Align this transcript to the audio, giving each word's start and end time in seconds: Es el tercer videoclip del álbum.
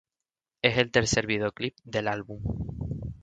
Es 0.63 0.77
el 0.79 0.89
tercer 0.89 1.27
videoclip 1.27 1.75
del 1.83 2.07
álbum. 2.07 2.41